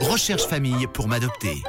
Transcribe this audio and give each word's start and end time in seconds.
Recherche 0.00 0.46
famille 0.46 0.86
pour 0.92 1.08
m'adopter. 1.08 1.62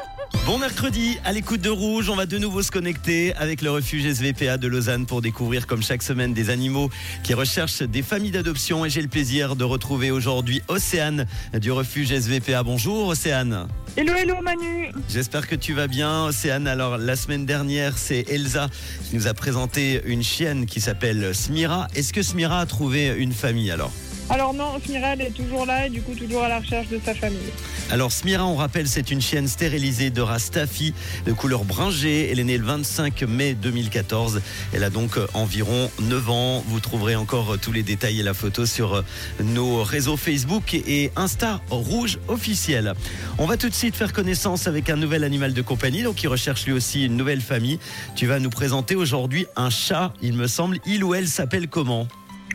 Bon 0.45 0.57
mercredi, 0.57 1.17
à 1.23 1.31
l'écoute 1.31 1.61
de 1.61 1.69
Rouge, 1.69 2.09
on 2.09 2.15
va 2.15 2.25
de 2.25 2.37
nouveau 2.37 2.61
se 2.61 2.69
connecter 2.69 3.33
avec 3.35 3.61
le 3.61 3.71
refuge 3.71 4.03
SVPA 4.13 4.57
de 4.57 4.67
Lausanne 4.67 5.05
pour 5.05 5.21
découvrir 5.21 5.67
comme 5.67 5.81
chaque 5.81 6.03
semaine 6.03 6.33
des 6.33 6.49
animaux 6.49 6.89
qui 7.23 7.33
recherchent 7.33 7.83
des 7.83 8.01
familles 8.01 8.31
d'adoption 8.31 8.85
et 8.85 8.89
j'ai 8.89 9.01
le 9.01 9.07
plaisir 9.07 9.55
de 9.55 9.63
retrouver 9.63 10.11
aujourd'hui 10.11 10.61
Océane 10.67 11.27
du 11.53 11.71
refuge 11.71 12.13
SVPA. 12.13 12.61
Bonjour 12.63 13.07
Océane. 13.07 13.67
Hello, 13.95 14.13
hello 14.13 14.35
Manu. 14.41 14.91
J'espère 15.07 15.47
que 15.47 15.55
tu 15.55 15.73
vas 15.73 15.87
bien 15.87 16.25
Océane. 16.25 16.67
Alors 16.67 16.97
la 16.97 17.15
semaine 17.15 17.45
dernière, 17.45 17.97
c'est 17.97 18.25
Elsa 18.29 18.67
qui 19.09 19.15
nous 19.15 19.27
a 19.27 19.33
présenté 19.33 20.01
une 20.05 20.23
chienne 20.23 20.65
qui 20.65 20.81
s'appelle 20.81 21.33
Smira. 21.33 21.87
Est-ce 21.95 22.11
que 22.11 22.21
Smira 22.21 22.59
a 22.59 22.65
trouvé 22.65 23.15
une 23.17 23.31
famille 23.31 23.71
alors? 23.71 23.93
Alors 24.29 24.53
non, 24.53 24.77
Smira 24.83 25.13
elle 25.13 25.21
est 25.21 25.31
toujours 25.31 25.65
là 25.65 25.87
et 25.87 25.89
du 25.89 26.01
coup 26.01 26.13
toujours 26.13 26.43
à 26.43 26.49
la 26.49 26.59
recherche 26.59 26.89
de 26.89 26.99
sa 27.03 27.15
famille. 27.15 27.51
Alors 27.89 28.11
Smira, 28.11 28.45
on 28.45 28.55
rappelle, 28.55 28.87
c'est 28.87 29.09
une 29.09 29.21
chienne 29.21 29.47
stérilisée 29.47 30.09
de 30.09 30.19
race 30.19 30.51
Taffy 30.51 30.93
de 31.25 31.31
couleur 31.31 31.63
bringée. 31.63 32.29
Elle 32.29 32.39
est 32.39 32.43
née 32.43 32.57
le 32.57 32.65
25 32.65 33.21
mai 33.21 33.53
2014. 33.53 34.41
Elle 34.73 34.83
a 34.83 34.89
donc 34.89 35.17
euh, 35.17 35.27
environ 35.33 35.89
9 36.01 36.29
ans. 36.29 36.63
Vous 36.67 36.81
trouverez 36.81 37.15
encore 37.15 37.53
euh, 37.53 37.57
tous 37.57 37.71
les 37.71 37.83
détails 37.83 38.19
et 38.19 38.23
la 38.23 38.33
photo 38.33 38.65
sur 38.65 38.95
euh, 38.95 39.01
nos 39.41 39.81
réseaux 39.83 40.17
Facebook 40.17 40.73
et 40.73 41.11
Insta 41.15 41.61
Rouge 41.69 42.19
officiel. 42.27 42.93
On 43.37 43.45
va 43.45 43.55
tout 43.55 43.69
de 43.69 43.73
suite 43.73 43.95
faire 43.95 44.11
connaissance 44.11 44.67
avec 44.67 44.89
un 44.89 44.97
nouvel 44.97 45.23
animal 45.23 45.53
de 45.53 45.61
compagnie, 45.61 46.03
donc 46.03 46.21
il 46.21 46.27
recherche 46.27 46.65
lui 46.65 46.73
aussi 46.73 47.05
une 47.05 47.15
nouvelle 47.15 47.41
famille. 47.41 47.79
Tu 48.15 48.27
vas 48.27 48.39
nous 48.39 48.49
présenter 48.49 48.95
aujourd'hui 48.95 49.45
un 49.55 49.69
chat, 49.69 50.11
il 50.21 50.33
me 50.33 50.47
semble. 50.47 50.79
Il 50.85 51.05
ou 51.05 51.15
elle 51.15 51.29
s'appelle 51.29 51.69
comment? 51.69 52.07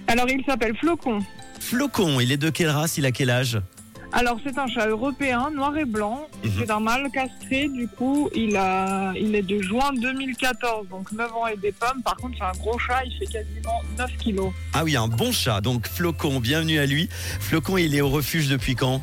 Alors 0.07 0.29
il 0.29 0.45
s'appelle 0.45 0.77
Flocon. 0.77 1.21
Flocon, 1.63 2.21
il 2.21 2.33
est 2.33 2.37
de 2.37 2.51
quelle 2.51 2.69
race 2.69 2.99
Il 2.99 3.07
a 3.07 3.13
quel 3.13 3.31
âge 3.31 3.59
Alors 4.13 4.39
c'est 4.45 4.59
un 4.59 4.67
chat 4.67 4.89
européen, 4.89 5.49
noir 5.55 5.75
et 5.79 5.85
blanc. 5.85 6.27
Mhm. 6.45 6.51
C'est 6.59 6.71
un 6.71 6.81
mâle 6.81 7.09
castré, 7.11 7.69
du 7.69 7.89
coup 7.89 8.29
il, 8.35 8.57
a, 8.57 9.13
il 9.15 9.35
est 9.35 9.43
de 9.43 9.63
juin 9.63 9.91
2014, 9.95 10.89
donc 10.89 11.13
9 11.13 11.33
ans 11.33 11.47
et 11.47 11.57
des 11.57 11.73
pommes. 11.73 12.03
Par 12.05 12.17
contre 12.17 12.35
c'est 12.37 12.45
un 12.45 12.61
gros 12.61 12.79
chat, 12.79 13.03
il 13.07 13.17
fait 13.17 13.33
quasiment 13.33 13.81
9 13.97 14.11
kilos. 14.19 14.53
Ah 14.75 14.85
oui, 14.85 14.97
un 14.97 15.09
bon 15.09 15.33
chat. 15.33 15.61
Donc 15.61 15.89
Flocon, 15.89 16.41
bienvenue 16.41 16.79
à 16.79 16.85
lui. 16.85 17.09
Flocon, 17.41 17.79
il 17.79 17.95
est 17.95 18.01
au 18.03 18.11
refuge 18.11 18.49
depuis 18.49 18.75
quand 18.75 19.01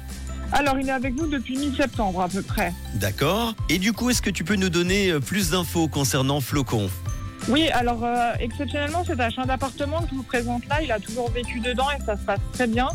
Alors 0.51 0.77
il 0.77 0.87
est 0.89 0.91
avec 0.91 1.15
nous 1.15 1.27
depuis 1.27 1.57
mi-septembre 1.57 2.21
à 2.21 2.27
peu 2.27 2.43
près. 2.43 2.73
D'accord. 2.95 3.55
Et 3.69 3.79
du 3.79 3.93
coup, 3.93 4.09
est-ce 4.09 4.21
que 4.21 4.29
tu 4.29 4.43
peux 4.43 4.55
nous 4.57 4.69
donner 4.69 5.09
euh, 5.11 5.19
plus 5.19 5.51
d'infos 5.51 5.87
concernant 5.87 6.41
Flocon 6.41 6.89
Oui, 7.47 7.69
alors 7.69 8.03
euh, 8.03 8.33
exceptionnellement 8.39 9.03
c'est 9.05 9.19
un 9.19 9.29
chien 9.29 9.45
d'appartement 9.45 10.01
que 10.01 10.09
je 10.11 10.15
vous 10.15 10.23
présente 10.23 10.67
là. 10.67 10.81
Il 10.83 10.91
a 10.91 10.99
toujours 10.99 11.31
vécu 11.31 11.59
dedans 11.59 11.87
et 11.91 12.03
ça 12.05 12.15
se 12.15 12.21
passe 12.21 12.39
très 12.53 12.67
bien. 12.67 12.87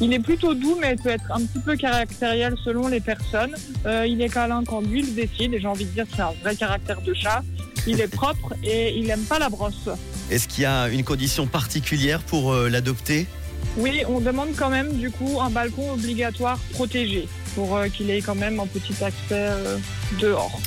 Il 0.00 0.12
est 0.12 0.18
plutôt 0.18 0.54
doux, 0.54 0.76
mais 0.80 0.96
peut 0.96 1.10
être 1.10 1.30
un 1.30 1.40
petit 1.44 1.60
peu 1.60 1.76
caractériel 1.76 2.54
selon 2.64 2.88
les 2.88 3.00
personnes. 3.00 3.54
Euh, 3.86 4.06
il 4.06 4.20
est 4.20 4.28
câlin 4.28 4.64
quand 4.66 4.80
lui 4.80 5.02
le 5.02 5.12
décide, 5.12 5.54
et 5.54 5.60
j'ai 5.60 5.66
envie 5.66 5.84
de 5.84 5.90
dire 5.90 6.04
que 6.06 6.16
c'est 6.16 6.22
un 6.22 6.32
vrai 6.42 6.56
caractère 6.56 7.00
de 7.02 7.14
chat. 7.14 7.42
Il 7.86 8.00
est 8.00 8.08
propre 8.08 8.54
et 8.64 8.98
il 8.98 9.10
aime 9.10 9.22
pas 9.22 9.38
la 9.38 9.48
brosse. 9.48 9.88
Est-ce 10.30 10.48
qu'il 10.48 10.62
y 10.62 10.66
a 10.66 10.88
une 10.88 11.04
condition 11.04 11.46
particulière 11.46 12.22
pour 12.22 12.52
euh, 12.52 12.68
l'adopter? 12.68 13.26
Oui, 13.76 14.02
on 14.08 14.20
demande 14.20 14.50
quand 14.56 14.70
même 14.70 14.92
du 14.94 15.10
coup 15.10 15.40
un 15.40 15.50
balcon 15.50 15.92
obligatoire 15.92 16.58
protégé 16.72 17.28
pour 17.54 17.76
euh, 17.76 17.88
qu'il 17.88 18.10
ait 18.10 18.20
quand 18.20 18.34
même 18.34 18.60
un 18.60 18.66
petit 18.66 19.02
accès 19.02 19.16
euh, 19.32 19.78
dehors. 20.20 20.60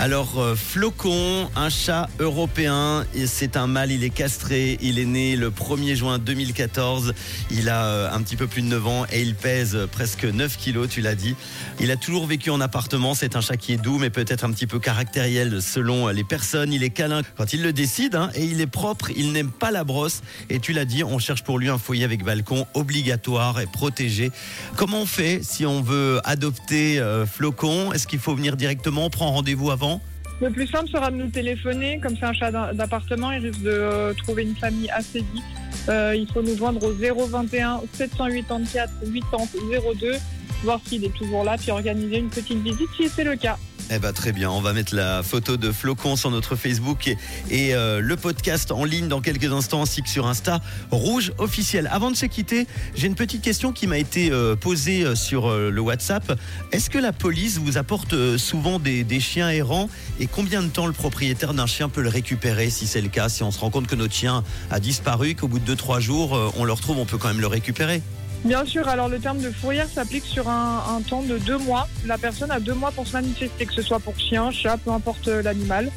Alors, 0.00 0.38
euh, 0.38 0.54
Flocon, 0.54 1.50
un 1.56 1.70
chat 1.70 2.08
européen, 2.20 3.04
c'est 3.26 3.56
un 3.56 3.66
mâle, 3.66 3.90
il 3.90 4.04
est 4.04 4.10
castré, 4.10 4.78
il 4.80 5.00
est 5.00 5.04
né 5.04 5.34
le 5.34 5.50
1er 5.50 5.96
juin 5.96 6.18
2014, 6.18 7.14
il 7.50 7.68
a 7.68 8.14
un 8.14 8.22
petit 8.22 8.36
peu 8.36 8.46
plus 8.46 8.62
de 8.62 8.68
9 8.68 8.86
ans 8.86 9.06
et 9.10 9.22
il 9.22 9.34
pèse 9.34 9.76
presque 9.90 10.24
9 10.24 10.56
kilos, 10.56 10.88
tu 10.88 11.00
l'as 11.00 11.16
dit. 11.16 11.34
Il 11.80 11.90
a 11.90 11.96
toujours 11.96 12.26
vécu 12.26 12.50
en 12.50 12.60
appartement, 12.60 13.14
c'est 13.14 13.34
un 13.34 13.40
chat 13.40 13.56
qui 13.56 13.72
est 13.72 13.76
doux, 13.76 13.98
mais 13.98 14.08
peut-être 14.08 14.44
un 14.44 14.52
petit 14.52 14.68
peu 14.68 14.78
caractériel 14.78 15.60
selon 15.60 16.06
les 16.08 16.22
personnes. 16.22 16.72
Il 16.72 16.84
est 16.84 16.90
câlin 16.90 17.22
quand 17.36 17.52
il 17.52 17.62
le 17.62 17.72
décide, 17.72 18.14
hein, 18.14 18.30
et 18.36 18.44
il 18.44 18.60
est 18.60 18.68
propre, 18.68 19.10
il 19.16 19.32
n'aime 19.32 19.50
pas 19.50 19.72
la 19.72 19.82
brosse, 19.82 20.22
et 20.48 20.60
tu 20.60 20.72
l'as 20.72 20.84
dit, 20.84 21.02
on 21.02 21.18
cherche 21.18 21.42
pour 21.42 21.58
lui 21.58 21.70
un 21.70 21.78
foyer 21.78 22.04
avec 22.04 22.22
balcon 22.22 22.68
obligatoire 22.74 23.58
et 23.58 23.66
protégé. 23.66 24.30
Comment 24.76 25.02
on 25.02 25.06
fait 25.06 25.40
si 25.42 25.66
on 25.66 25.82
veut 25.82 26.17
adopter 26.24 26.98
euh, 26.98 27.26
Flocon 27.26 27.92
Est-ce 27.92 28.06
qu'il 28.06 28.18
faut 28.18 28.34
venir 28.34 28.56
directement, 28.56 29.06
on 29.06 29.10
prend 29.10 29.30
rendez-vous 29.30 29.70
avant? 29.70 30.00
Le 30.40 30.50
plus 30.50 30.68
simple 30.68 30.88
sera 30.88 31.10
de 31.10 31.16
nous 31.16 31.28
téléphoner, 31.28 31.98
comme 31.98 32.16
c'est 32.16 32.26
un 32.26 32.32
chat 32.32 32.52
d'appartement, 32.72 33.32
il 33.32 33.44
risque 33.44 33.62
de 33.62 33.70
euh, 33.70 34.14
trouver 34.14 34.44
une 34.44 34.54
famille 34.54 34.88
assez 34.90 35.18
vite. 35.18 35.44
Euh, 35.88 36.14
il 36.16 36.30
faut 36.30 36.42
nous 36.42 36.56
joindre 36.56 36.82
au 36.84 36.92
021 36.92 37.80
784 37.92 38.92
80 39.32 39.94
02, 40.00 40.12
voir 40.62 40.80
s'il 40.86 41.04
est 41.04 41.14
toujours 41.14 41.42
là, 41.42 41.56
puis 41.58 41.72
organiser 41.72 42.18
une 42.18 42.28
petite 42.28 42.62
visite 42.62 42.88
si 42.96 43.08
c'est 43.08 43.24
le 43.24 43.36
cas. 43.36 43.58
Eh 43.90 43.98
ben 43.98 44.12
très 44.12 44.32
bien, 44.32 44.50
on 44.50 44.60
va 44.60 44.74
mettre 44.74 44.94
la 44.94 45.22
photo 45.22 45.56
de 45.56 45.72
Flocon 45.72 46.16
sur 46.16 46.30
notre 46.30 46.56
Facebook 46.56 47.08
et, 47.50 47.74
euh, 47.74 48.00
le 48.00 48.16
podcast 48.16 48.70
en 48.70 48.84
ligne 48.84 49.08
dans 49.08 49.22
quelques 49.22 49.50
instants 49.50 49.80
ainsi 49.80 50.02
que 50.02 50.10
sur 50.10 50.26
Insta 50.26 50.60
Rouge 50.90 51.32
officiel. 51.38 51.88
Avant 51.90 52.10
de 52.10 52.16
se 52.16 52.26
quitter, 52.26 52.66
j'ai 52.94 53.06
une 53.06 53.14
petite 53.14 53.40
question 53.40 53.72
qui 53.72 53.86
m'a 53.86 53.96
été 53.96 54.30
euh, 54.30 54.56
posée 54.56 55.04
euh, 55.04 55.14
sur 55.14 55.50
le 55.50 55.80
WhatsApp. 55.80 56.38
Est-ce 56.70 56.90
que 56.90 56.98
la 56.98 57.14
police 57.14 57.56
vous 57.56 57.78
apporte 57.78 58.36
souvent 58.36 58.78
des, 58.78 59.20
chiens 59.20 59.48
errants? 59.48 59.88
Et 60.20 60.26
combien 60.26 60.62
de 60.62 60.68
temps 60.68 60.86
le 60.86 60.92
propriétaire 60.92 61.54
d'un 61.54 61.66
chien 61.66 61.88
peut 61.88 62.02
le 62.02 62.10
récupérer 62.10 62.68
si 62.68 62.86
c'est 62.86 63.00
le 63.00 63.08
cas? 63.08 63.30
Si 63.30 63.42
on 63.42 63.50
se 63.50 63.58
rend 63.58 63.70
compte 63.70 63.86
que 63.86 63.96
notre 63.96 64.14
chien 64.14 64.44
a 64.70 64.80
disparu, 64.80 65.34
qu'au 65.34 65.48
bout 65.48 65.60
de 65.60 65.74
2-3 65.74 66.00
jours 66.00 66.52
on 66.58 66.64
le 66.64 66.72
retrouve, 66.72 66.98
on 66.98 67.06
peut 67.06 67.16
quand 67.16 67.28
même 67.28 67.40
le 67.40 67.46
récupérer 67.46 68.02
Bien 68.44 68.64
sûr, 68.64 68.88
alors 68.88 69.08
le 69.08 69.18
terme 69.18 69.40
de 69.40 69.50
fourrière 69.50 69.88
s'applique 69.88 70.24
sur 70.24 70.48
un, 70.48 70.82
un 70.96 71.02
temps 71.02 71.22
de 71.22 71.38
deux 71.38 71.58
mois. 71.58 71.88
La 72.06 72.16
personne 72.18 72.50
a 72.50 72.60
deux 72.60 72.72
mois 72.72 72.92
pour 72.92 73.06
se 73.06 73.12
manifester, 73.12 73.66
que 73.66 73.74
ce 73.74 73.82
soit 73.82 73.98
pour 73.98 74.18
chien, 74.18 74.50
chat, 74.52 74.78
peu 74.78 74.90
importe 74.90 75.28
euh, 75.28 75.42
l'animal. 75.42 75.90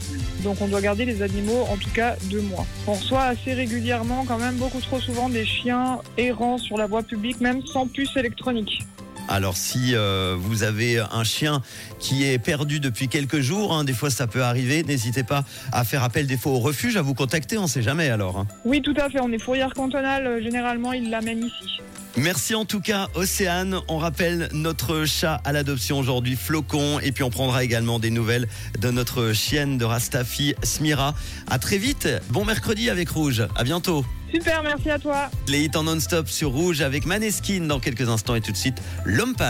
Donc 0.44 0.59
on 0.59 0.68
doit 0.68 0.81
garder 0.81 1.06
les 1.06 1.22
animaux 1.22 1.66
en 1.72 1.78
tout 1.78 1.91
cas 1.91 2.16
deux 2.29 2.41
mois. 2.41 2.66
On 2.88 2.94
reçoit 2.94 3.24
assez 3.24 3.53
régulièrement, 3.53 4.25
quand 4.28 4.40
même 4.40 4.56
beaucoup 4.56 4.81
trop 4.81 5.00
souvent, 5.00 5.29
des 5.29 5.46
chiens 5.46 6.00
errants 6.18 6.57
sur 6.57 6.78
la 6.78 6.88
voie 6.88 7.03
publique, 7.03 7.40
même 7.41 7.66
sans 7.66 7.88
puce 7.88 8.18
électronique. 8.18 8.81
Alors 9.29 9.56
si 9.56 9.91
euh, 9.94 10.35
vous 10.38 10.63
avez 10.63 11.00
un 11.00 11.23
chien 11.23 11.62
qui 12.00 12.25
est 12.25 12.40
perdu 12.40 12.79
depuis 12.79 13.08
quelques 13.08 13.40
jours, 13.40 13.72
hein, 13.72 13.84
des 13.85 13.94
fois 13.94 14.09
ça 14.09 14.25
peut 14.28 14.41
arriver, 14.44 14.84
n'hésitez 14.84 15.23
pas 15.23 15.46
à 15.72 15.84
faire 15.85 16.03
appel 16.03 16.25
des 16.28 16.38
fois 16.38 16.52
au 16.53 16.59
refuge, 16.59 16.97
à 16.97 17.02
vous 17.02 17.13
contacter, 17.13 17.58
on 17.58 17.68
sait 17.68 17.84
jamais 17.84 18.09
alors. 18.09 18.40
hein. 18.40 18.47
Oui, 18.66 18.81
tout 18.81 18.96
à 18.97 19.09
fait, 19.09 19.19
on 19.22 19.31
est 19.31 19.41
fourrière 19.41 19.73
cantonale, 19.73 20.25
euh, 20.25 20.41
généralement 20.41 20.91
ils 20.91 21.09
l'amènent 21.09 21.46
ici. 21.46 21.79
Merci 22.18 22.56
en 22.56 22.66
tout 22.66 22.82
cas 22.82 23.08
Océane, 23.16 23.80
on 23.88 23.98
rappelle 23.98 24.50
notre 24.52 25.06
chat 25.06 25.42
à 25.46 25.54
l'adoption 25.54 25.98
aujourd'hui, 25.98 26.36
Flocon, 26.36 27.00
et 27.00 27.14
puis 27.14 27.24
on 27.24 27.30
prendra 27.30 27.64
également 27.64 28.00
des 28.00 28.10
nouvelles 28.10 28.50
de 28.80 28.92
notre 28.92 29.32
chienne 29.32 29.78
de 29.78 29.86
Rastafi, 29.86 30.54
Smira. 30.62 31.16
À 31.50 31.58
très 31.58 31.78
vite, 31.78 32.10
bon 32.30 32.44
mercredi 32.44 32.90
avec 32.90 33.10
Rouge, 33.10 33.48
à 33.56 33.64
bientôt. 33.64 34.06
Super, 34.34 34.62
merci 34.64 34.90
à 34.90 35.00
toi. 35.00 35.30
Les 35.48 35.64
hits 35.64 35.72
en 35.76 35.84
non-stop 35.84 36.30
sur 36.30 36.52
Rouge 36.52 36.82
avec 36.82 37.06
Maneskin 37.06 37.62
dans 37.62 37.80
quelques 37.80 38.08
instants 38.08 38.36
et 38.36 38.42
tout 38.42 38.52
de 38.52 38.58
suite, 38.58 38.82
l'homme 39.06 39.36